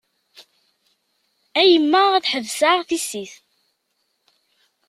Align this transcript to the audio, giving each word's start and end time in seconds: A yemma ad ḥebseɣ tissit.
A 1.59 1.61
yemma 1.71 2.01
ad 2.17 2.25
ḥebseɣ 2.31 2.77
tissit. 2.87 3.33